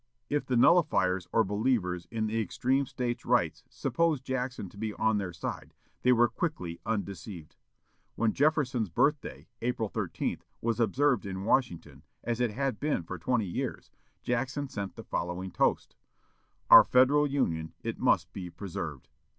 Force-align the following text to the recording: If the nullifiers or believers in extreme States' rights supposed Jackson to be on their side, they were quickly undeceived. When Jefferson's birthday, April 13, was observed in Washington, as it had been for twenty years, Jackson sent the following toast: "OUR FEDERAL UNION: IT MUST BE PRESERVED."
If 0.31 0.47
the 0.47 0.57
nullifiers 0.57 1.27
or 1.31 1.43
believers 1.43 2.07
in 2.09 2.27
extreme 2.31 2.87
States' 2.87 3.23
rights 3.23 3.63
supposed 3.69 4.23
Jackson 4.25 4.67
to 4.69 4.77
be 4.79 4.95
on 4.95 5.19
their 5.19 5.31
side, 5.31 5.75
they 6.01 6.11
were 6.11 6.27
quickly 6.27 6.79
undeceived. 6.87 7.55
When 8.15 8.33
Jefferson's 8.33 8.89
birthday, 8.89 9.47
April 9.61 9.89
13, 9.89 10.39
was 10.59 10.79
observed 10.79 11.27
in 11.27 11.43
Washington, 11.43 12.01
as 12.23 12.41
it 12.41 12.49
had 12.49 12.79
been 12.79 13.03
for 13.03 13.19
twenty 13.19 13.45
years, 13.45 13.91
Jackson 14.23 14.67
sent 14.67 14.95
the 14.95 15.03
following 15.03 15.51
toast: 15.51 15.95
"OUR 16.71 16.83
FEDERAL 16.83 17.27
UNION: 17.27 17.73
IT 17.83 17.99
MUST 17.99 18.33
BE 18.33 18.49
PRESERVED." 18.49 19.07